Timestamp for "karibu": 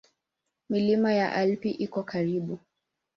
2.03-2.59